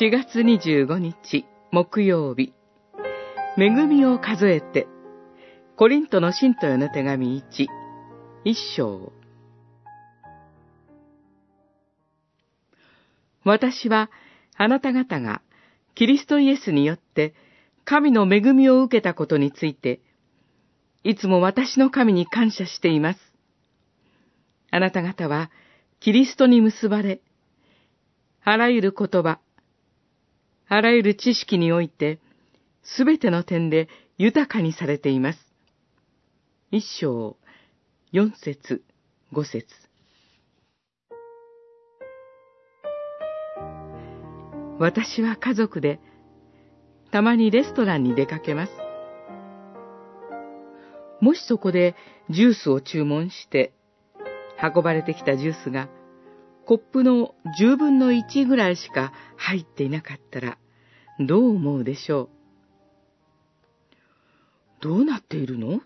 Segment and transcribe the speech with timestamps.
[0.00, 2.52] 4月25日木曜日、
[3.56, 4.88] 恵みを数えて、
[5.76, 7.66] コリントの信徒への手紙1、
[8.44, 9.12] 一章。
[13.44, 14.10] 私は
[14.56, 15.42] あなた方が
[15.94, 17.32] キリストイエスによって
[17.84, 20.00] 神の恵みを受けたことについて、
[21.04, 23.20] いつも私の神に感謝しています。
[24.72, 25.52] あなた方は
[26.00, 27.20] キリストに結ばれ、
[28.42, 29.38] あらゆる言葉、
[30.68, 32.18] あらゆる知識において、
[32.82, 35.38] すべての点で豊かにされています。
[36.70, 37.36] 一章、
[38.12, 38.82] 四節、
[39.32, 39.66] 五節。
[44.78, 46.00] 私は家族で、
[47.12, 48.72] たまにレストランに出かけます。
[51.20, 51.94] もしそこで
[52.28, 53.72] ジュースを注文して、
[54.60, 55.88] 運ばれてきたジュースが、
[56.66, 60.58] コップの十分の一ぐらいしか入っていなかったら、
[61.20, 62.28] どう思うでしょう？
[64.82, 65.80] どうなっているの？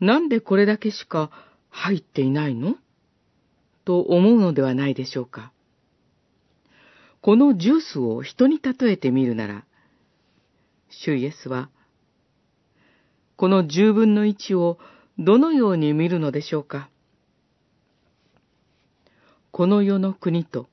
[0.00, 1.30] なんでこれだけしか
[1.68, 2.76] 入っていないの？
[3.84, 5.52] と思うのではないでしょうか。
[7.20, 9.64] このジュースを人に例えてみるなら、
[10.90, 11.70] 主イエスは、
[13.36, 14.78] この十分の一を
[15.18, 16.88] どのように見るのでしょうか？
[19.52, 20.70] この世の国と、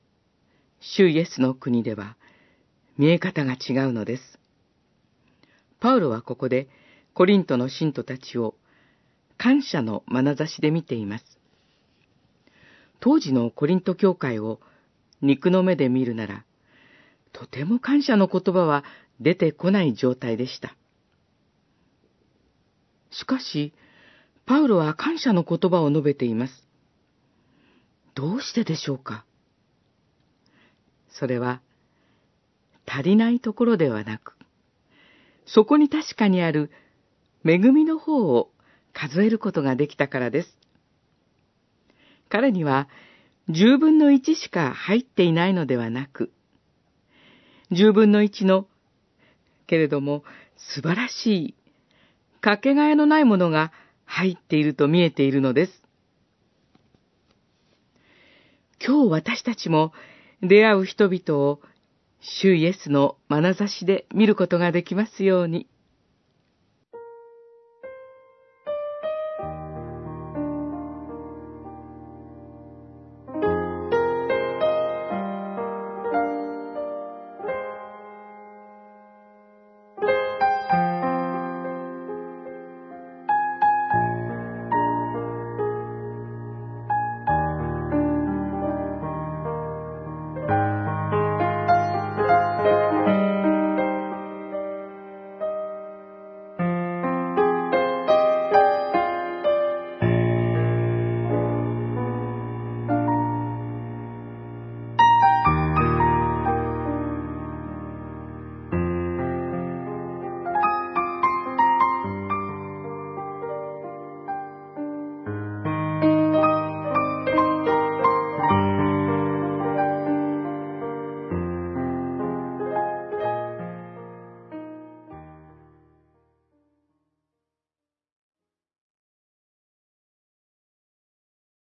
[0.80, 2.16] 主イエスの国では、
[2.96, 4.38] 見え方が違うのです。
[5.80, 6.66] パウロはここで
[7.12, 8.54] コリントの信徒たちを
[9.36, 11.24] 感謝の眼差しで見ています。
[13.00, 14.60] 当時のコリント教会を
[15.20, 16.46] 肉の目で見るなら、
[17.34, 18.82] とても感謝の言葉は
[19.20, 20.74] 出てこない状態でした。
[23.10, 23.74] しかし、
[24.46, 26.69] パウロは感謝の言葉を述べています。
[28.14, 29.24] どうしてでしょうか？
[31.08, 31.60] それは、
[32.86, 34.34] 足りないところではなく、
[35.46, 36.70] そこに確かにある
[37.44, 38.50] 恵みの方を
[38.92, 40.58] 数えることができたからです。
[42.28, 42.88] 彼には
[43.48, 46.32] 十分の一しか入っていないのではなく、
[47.70, 48.66] 十分の一の、
[49.66, 50.24] けれども
[50.56, 51.54] 素晴らしい、
[52.40, 53.72] かけがえのないものが
[54.04, 55.82] 入っていると見えているのです。
[58.84, 59.92] 今日私たちも
[60.42, 61.60] 出会う人々を
[62.20, 65.66] 主イエスの眼差しで見ることができますように。